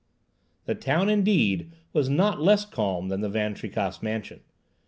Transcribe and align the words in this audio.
The 0.65 0.73
town, 0.73 1.09
indeed, 1.09 1.71
was 1.93 2.09
not 2.09 2.41
less 2.41 2.65
calm 2.65 3.09
than 3.09 3.21
the 3.21 3.29
Van 3.29 3.53
Tricasse 3.53 4.01
mansion. 4.01 4.39